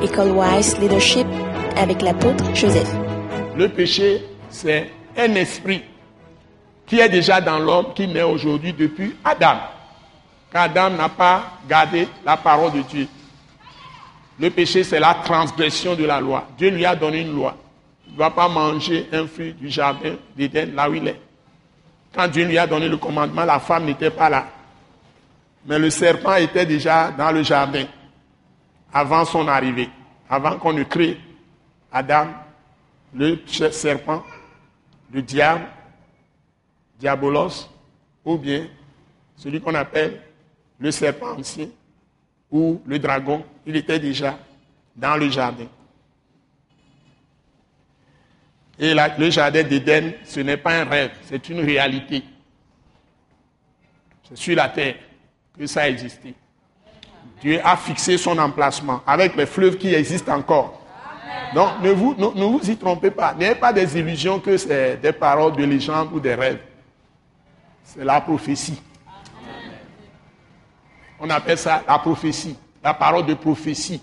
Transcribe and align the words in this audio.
École 0.00 0.30
Wise 0.30 0.78
Leadership 0.78 1.26
avec 1.76 2.02
l'apôtre 2.02 2.44
Joseph. 2.54 2.88
Le 3.56 3.68
péché, 3.68 4.22
c'est 4.48 4.90
un 5.16 5.34
esprit 5.34 5.82
qui 6.86 7.00
est 7.00 7.08
déjà 7.08 7.40
dans 7.40 7.58
l'homme, 7.58 7.86
qui 7.96 8.06
naît 8.06 8.22
aujourd'hui 8.22 8.72
depuis 8.72 9.16
Adam. 9.24 9.56
Adam 10.54 10.90
n'a 10.90 11.08
pas 11.08 11.58
gardé 11.68 12.06
la 12.24 12.36
parole 12.36 12.72
de 12.72 12.82
Dieu. 12.82 13.08
Le 14.38 14.50
péché, 14.50 14.84
c'est 14.84 15.00
la 15.00 15.14
transgression 15.14 15.96
de 15.96 16.04
la 16.04 16.20
loi. 16.20 16.46
Dieu 16.56 16.70
lui 16.70 16.86
a 16.86 16.94
donné 16.94 17.22
une 17.22 17.34
loi. 17.34 17.56
Il 18.06 18.12
ne 18.12 18.18
doit 18.18 18.34
pas 18.34 18.48
manger 18.48 19.08
un 19.12 19.26
fruit 19.26 19.52
du 19.52 19.68
jardin 19.68 20.14
d'Éden 20.36 20.76
là 20.76 20.88
où 20.88 20.94
il 20.94 21.08
est. 21.08 21.20
Quand 22.14 22.28
Dieu 22.28 22.44
lui 22.44 22.56
a 22.56 22.68
donné 22.68 22.88
le 22.88 22.96
commandement, 22.98 23.44
la 23.44 23.58
femme 23.58 23.84
n'était 23.84 24.10
pas 24.10 24.30
là. 24.30 24.46
Mais 25.66 25.78
le 25.78 25.90
serpent 25.90 26.36
était 26.36 26.64
déjà 26.64 27.10
dans 27.10 27.32
le 27.32 27.42
jardin 27.42 27.84
avant 28.92 29.24
son 29.24 29.46
arrivée, 29.48 29.88
avant 30.28 30.58
qu'on 30.58 30.72
ne 30.72 30.84
crée 30.84 31.18
Adam, 31.92 32.28
le 33.14 33.40
serpent, 33.46 34.22
le 35.12 35.22
diable, 35.22 35.66
diabolos, 36.98 37.68
ou 38.24 38.36
bien 38.36 38.66
celui 39.36 39.60
qu'on 39.60 39.74
appelle 39.74 40.20
le 40.78 40.90
serpent 40.90 41.38
ancien 41.38 41.68
ou 42.50 42.80
le 42.86 42.98
dragon, 42.98 43.44
il 43.66 43.76
était 43.76 43.98
déjà 43.98 44.38
dans 44.96 45.16
le 45.16 45.28
jardin. 45.30 45.66
Et 48.78 48.94
le 48.94 49.30
jardin 49.30 49.62
d'Éden, 49.64 50.12
ce 50.24 50.40
n'est 50.40 50.56
pas 50.56 50.80
un 50.80 50.84
rêve, 50.84 51.10
c'est 51.24 51.48
une 51.48 51.60
réalité. 51.60 52.22
C'est 54.28 54.36
sur 54.36 54.56
la 54.56 54.68
terre 54.68 54.96
que 55.58 55.66
ça 55.66 55.82
a 55.82 55.88
existé. 55.88 56.34
Dieu 57.40 57.60
a 57.64 57.76
fixé 57.76 58.18
son 58.18 58.38
emplacement 58.38 59.00
avec 59.06 59.36
les 59.36 59.46
fleuves 59.46 59.76
qui 59.76 59.94
existent 59.94 60.34
encore. 60.34 60.80
Donc 61.54 61.80
ne 61.82 61.90
vous, 61.90 62.14
ne, 62.16 62.44
vous 62.44 62.70
y 62.70 62.76
trompez 62.76 63.10
pas. 63.10 63.34
N'ayez 63.34 63.54
pas 63.54 63.72
des 63.72 63.98
illusions 63.98 64.38
que 64.40 64.56
c'est 64.56 64.96
des 64.96 65.12
paroles 65.12 65.56
de 65.56 65.64
légende 65.64 66.10
ou 66.12 66.20
des 66.20 66.34
rêves. 66.34 66.60
C'est 67.84 68.04
la 68.04 68.20
prophétie. 68.20 68.80
On 71.20 71.30
appelle 71.30 71.58
ça 71.58 71.82
la 71.86 71.98
prophétie, 71.98 72.56
la 72.82 72.94
parole 72.94 73.26
de 73.26 73.34
prophétie. 73.34 74.00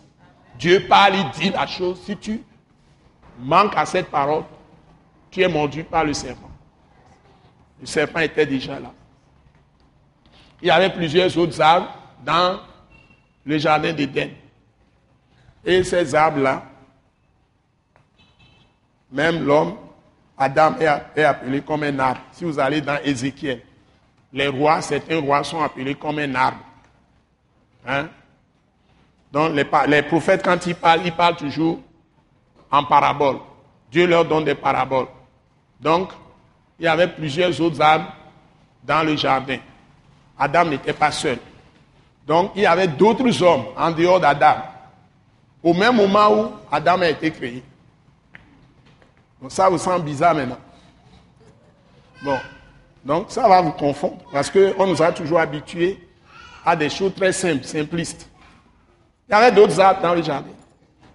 Dieu 0.58 0.86
parle, 0.88 1.16
il 1.16 1.30
dit 1.40 1.50
la 1.50 1.68
chose. 1.68 2.02
Si 2.04 2.18
tu 2.18 2.42
manques 3.40 3.76
à 3.76 3.86
cette 3.86 4.10
parole, 4.10 4.44
tu 5.30 5.42
es 5.42 5.48
mordu 5.48 5.84
par 5.84 6.04
le 6.04 6.14
serpent. 6.14 6.50
Le 7.80 7.86
serpent 7.86 8.22
était 8.22 8.46
déjà 8.46 8.80
là. 8.80 8.92
Il 10.62 10.68
y 10.68 10.72
avait 10.72 10.90
plusieurs 10.90 11.38
autres 11.38 11.62
arbres 11.62 11.94
dans 12.26 12.60
le 13.46 13.58
jardin 13.58 13.94
d'Éden. 13.94 14.30
Et 15.64 15.84
ces 15.84 16.14
arbres-là, 16.14 16.64
même 19.12 19.46
l'homme, 19.46 19.78
Adam 20.38 20.76
est 21.16 21.24
appelé 21.24 21.62
comme 21.62 21.84
un 21.84 21.98
arbre. 22.00 22.22
Si 22.32 22.44
vous 22.44 22.60
allez 22.60 22.82
dans 22.82 23.00
Ézéchiel, 23.04 23.62
les 24.34 24.48
rois, 24.48 24.82
certains 24.82 25.20
rois 25.20 25.44
sont 25.44 25.62
appelés 25.62 25.96
comme 25.96 26.20
un 26.20 26.36
arbre. 26.36 26.60
Hein? 27.88 28.10
Donc 29.32 29.54
les, 29.54 30.02
prophètes, 30.02 30.44
quand 30.44 30.66
ils 30.66 30.76
parlent, 30.76 31.02
ils 31.06 31.12
parlent 31.12 31.38
toujours 31.38 31.80
en 32.72 32.84
parabole. 32.84 33.38
Dieu 33.92 34.08
leur 34.08 34.26
donne 34.26 34.44
des 34.44 34.56
paraboles. 34.56 35.08
Donc, 35.80 36.12
il 36.80 36.86
y 36.86 36.88
avait 36.88 37.08
plusieurs 37.08 37.60
autres 37.62 37.82
arbres 37.82 38.12
dans 38.84 39.04
le 39.04 39.16
jardin. 39.16 39.58
Adam 40.38 40.66
n'était 40.66 40.94
pas 40.94 41.12
seul. 41.12 41.38
Donc, 42.26 42.52
il 42.56 42.64
y 42.64 42.66
avait 42.66 42.88
d'autres 42.88 43.42
hommes 43.44 43.66
en 43.78 43.92
dehors 43.92 44.20
d'Adam. 44.20 44.56
Au 45.62 45.74
même 45.74 45.96
moment 45.96 46.32
où 46.32 46.52
Adam 46.72 47.02
a 47.02 47.10
été 47.10 47.32
créé. 47.32 47.64
Donc, 49.42 49.52
ça 49.52 49.70
vous 49.70 49.78
semble 49.78 50.06
bizarre 50.06 50.34
maintenant. 50.34 50.58
Bon. 52.24 52.38
Donc, 53.04 53.28
ça 53.30 53.48
va 53.48 53.62
vous 53.62 53.72
confondre. 53.72 54.18
Parce 54.32 54.50
qu'on 54.50 54.88
nous 54.88 55.02
a 55.02 55.12
toujours 55.12 55.40
habitués 55.40 56.00
à 56.66 56.76
des 56.76 56.90
choses 56.90 57.14
très 57.14 57.32
simples, 57.32 57.64
simplistes. 57.64 58.28
Il 59.30 59.32
y 59.32 59.36
avait 59.36 59.52
d'autres 59.52 59.80
arbres 59.80 60.02
dans 60.02 60.16
le 60.16 60.24
jardin. 60.24 60.50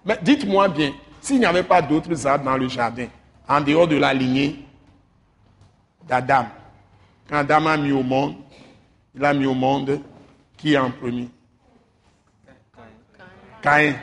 Mais 0.05 0.17
dites-moi 0.21 0.69
bien, 0.69 0.93
s'il 1.19 1.39
n'y 1.39 1.45
avait 1.45 1.63
pas 1.63 1.81
d'autres 1.81 2.25
arbres 2.25 2.45
dans 2.45 2.57
le 2.57 2.69
jardin, 2.69 3.07
en 3.47 3.59
dehors 3.59 3.87
de 3.87 3.97
la 3.97 4.13
lignée 4.13 4.65
d'Adam, 6.07 6.45
quand 7.29 7.37
Adam 7.37 7.65
a 7.67 7.77
mis 7.77 7.91
au 7.91 8.03
monde, 8.03 8.35
il 9.13 9.23
a 9.25 9.33
mis 9.33 9.45
au 9.45 9.53
monde 9.53 9.99
qui 10.61 10.73
est 10.73 10.77
en 10.77 10.91
premier? 10.91 11.27
Caïn. 13.63 13.95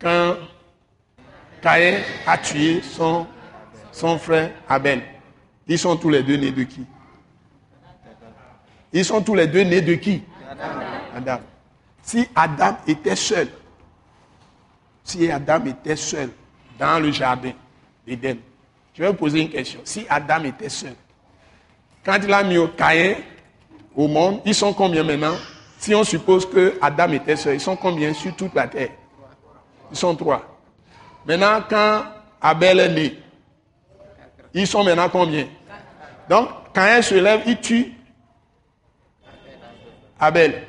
Quand 0.00 0.36
Caïn 1.62 2.00
a 2.26 2.36
tué 2.38 2.82
son, 2.82 3.26
son 3.92 4.18
frère 4.18 4.50
Abel, 4.68 5.02
ils 5.68 5.78
sont 5.78 5.96
tous 5.96 6.10
les 6.10 6.24
deux 6.24 6.36
nés 6.36 6.50
de 6.50 6.64
qui? 6.64 6.84
Ils 8.92 9.04
sont 9.04 9.22
tous 9.22 9.34
les 9.36 9.46
deux 9.46 9.62
nés 9.62 9.80
de 9.80 9.94
qui? 9.94 10.24
Adam. 11.16 11.38
Si 12.02 12.28
Adam 12.34 12.76
était 12.88 13.16
seul, 13.16 13.48
si 15.04 15.30
Adam 15.30 15.64
était 15.66 15.96
seul 15.96 16.30
dans 16.78 16.98
le 16.98 17.12
jardin 17.12 17.52
d'Éden, 18.04 18.38
je 18.92 19.02
vais 19.02 19.08
vous 19.08 19.14
poser 19.14 19.42
une 19.42 19.50
question. 19.50 19.80
Si 19.84 20.04
Adam 20.08 20.44
était 20.44 20.68
seul, 20.68 20.94
quand 22.04 22.18
il 22.22 22.32
a 22.32 22.42
mis 22.42 22.58
au 22.58 22.68
Caïn 22.68 23.14
au 23.96 24.08
monde, 24.08 24.40
ils 24.44 24.54
sont 24.54 24.72
combien 24.72 25.02
maintenant? 25.02 25.34
Si 25.78 25.94
on 25.94 26.04
suppose 26.04 26.48
que 26.48 26.78
Adam 26.80 27.12
était 27.12 27.36
seul, 27.36 27.54
ils 27.54 27.60
sont 27.60 27.76
combien 27.76 28.12
sur 28.14 28.34
toute 28.34 28.54
la 28.54 28.66
terre? 28.66 28.90
Ils 29.90 29.96
sont 29.96 30.14
trois. 30.14 30.42
Maintenant, 31.26 31.62
quand 31.68 32.04
Abel 32.40 32.80
est 32.80 32.88
né, 32.88 33.18
ils 34.52 34.66
sont 34.66 34.84
maintenant 34.84 35.08
combien? 35.08 35.46
Donc, 36.28 36.48
Caïn 36.72 37.02
se 37.02 37.14
lève, 37.14 37.42
il 37.46 37.60
tue 37.60 37.92
Abel. 40.18 40.62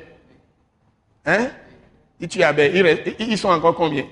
Hein? 1.24 1.48
Il 2.20 2.28
tue 2.28 2.42
Abel. 2.42 3.14
Ils 3.18 3.38
sont 3.38 3.48
encore 3.48 3.74
combien? 3.74 4.04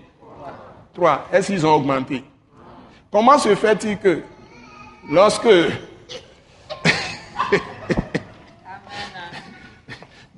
Trois. 0.92 1.26
Est-ce 1.32 1.48
qu'ils 1.48 1.66
ont 1.66 1.74
augmenté? 1.74 2.24
Comment 3.10 3.38
se 3.38 3.54
fait-il 3.54 3.98
que 3.98 4.22
lorsque 5.10 5.48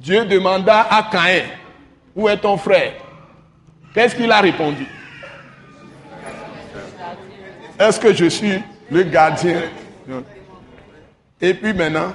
Dieu 0.06 0.24
demanda 0.24 0.86
à 0.88 1.02
Caïn, 1.10 1.42
où 2.14 2.28
est 2.28 2.36
ton 2.36 2.56
frère? 2.56 2.92
Qu'est-ce 3.92 4.14
qu'il 4.14 4.30
a 4.30 4.40
répondu? 4.40 4.86
Est-ce 7.76 7.98
que 7.98 8.14
je 8.14 8.26
suis 8.26 8.62
le 8.88 9.02
gardien? 9.02 9.62
Et 11.40 11.52
puis 11.54 11.74
maintenant, 11.74 12.14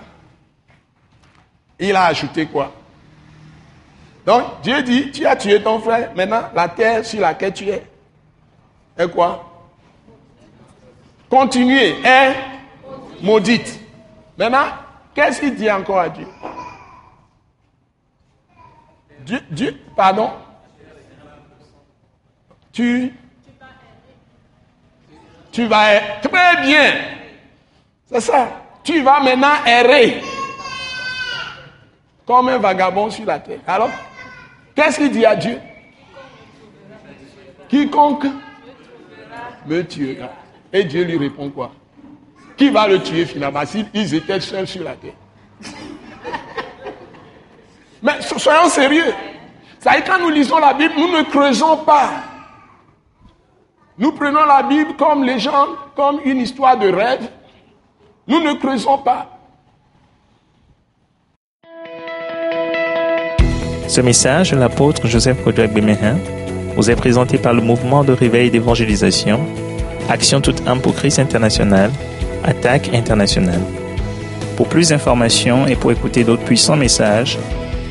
il 1.78 1.94
a 1.94 2.06
ajouté 2.06 2.46
quoi? 2.46 2.72
Donc 4.26 4.62
Dieu 4.64 4.82
dit, 4.84 5.12
tu 5.12 5.26
as 5.26 5.36
tué 5.36 5.62
ton 5.62 5.78
frère, 5.80 6.12
maintenant 6.16 6.44
la 6.56 6.70
terre 6.70 7.06
sur 7.06 7.20
laquelle 7.20 7.52
tu 7.52 7.68
es. 7.68 7.84
Est 8.98 9.12
quoi? 9.12 9.68
Continuez, 11.30 11.96
est 12.06 12.36
maudite. 13.22 13.82
Maintenant, 14.38 14.68
qu'est-ce 15.14 15.42
qu'il 15.42 15.56
dit 15.56 15.70
encore 15.70 16.00
à 16.00 16.08
Dieu? 16.08 16.28
Dieu, 19.50 19.80
pardon 19.96 20.32
Tu 22.72 23.14
tu 25.52 25.66
vas 25.66 26.00
très 26.22 26.62
bien. 26.66 26.94
C'est 28.10 28.22
ça. 28.22 28.48
Tu 28.84 29.02
vas 29.02 29.20
maintenant 29.20 29.66
errer 29.66 30.22
comme 32.26 32.48
un 32.48 32.58
vagabond 32.58 33.10
sur 33.10 33.26
la 33.26 33.38
terre. 33.40 33.60
Alors, 33.68 33.90
Qu'est-ce 34.76 34.98
qu'il 34.98 35.12
dit 35.12 35.26
à 35.26 35.36
Dieu? 35.36 35.60
Quiconque 37.68 38.26
me 39.66 39.82
tuera. 39.86 40.30
Et 40.74 40.84
Dieu 40.84 41.04
lui 41.04 41.18
répond 41.18 41.50
quoi? 41.50 41.72
Qui 42.58 42.70
va 42.70 42.88
le 42.88 43.02
tuer 43.02 43.26
finalement? 43.26 43.66
S'ils 43.66 44.16
étaient 44.16 44.40
seuls 44.40 44.68
sur 44.68 44.84
la 44.84 44.96
terre 44.96 45.14
Mais 48.02 48.22
soyons 48.22 48.70
sérieux. 48.70 49.14
Ça 49.80 50.00
quand 50.02 50.20
nous 50.20 50.30
lisons 50.30 50.58
la 50.60 50.74
Bible, 50.74 50.94
nous 50.98 51.12
ne 51.12 51.24
creusons 51.24 51.78
pas. 51.78 52.10
Nous 53.98 54.12
prenons 54.12 54.46
la 54.46 54.64
Bible 54.64 54.96
comme 54.98 55.24
légende, 55.24 55.70
comme 55.96 56.20
une 56.26 56.38
histoire 56.38 56.78
de 56.78 56.90
rêve. 56.90 57.30
Nous 58.28 58.40
ne 58.40 58.54
creusons 58.54 58.98
pas. 59.00 59.28
Ce 63.88 64.02
message 64.02 64.54
l'apôtre 64.54 65.06
Joseph 65.08 65.44
Kodouak 65.44 65.74
Bemehin 65.74 66.18
vous 66.76 66.90
est 66.90 66.96
présenté 66.96 67.38
par 67.38 67.54
le 67.54 67.62
mouvement 67.62 68.04
de 68.04 68.14
réveil 68.14 68.50
d'évangélisation, 68.50 69.42
Action 70.10 70.42
toute 70.42 70.66
âme 70.68 70.82
pour 70.82 70.96
Christ 70.96 71.20
international, 71.20 71.92
Attaque 72.44 72.94
internationale. 72.94 73.62
Pour 74.56 74.68
plus 74.68 74.90
d'informations 74.90 75.68
et 75.68 75.76
pour 75.76 75.92
écouter 75.92 76.24
d'autres 76.24 76.44
puissants 76.44 76.78
messages, 76.78 77.38